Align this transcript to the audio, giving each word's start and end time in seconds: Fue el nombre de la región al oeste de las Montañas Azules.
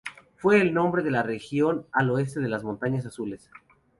Fue 0.37 0.59
el 0.59 0.73
nombre 0.73 1.03
de 1.03 1.11
la 1.11 1.21
región 1.21 1.85
al 1.91 2.09
oeste 2.09 2.39
de 2.39 2.49
las 2.49 2.63
Montañas 2.63 3.05
Azules. 3.05 3.51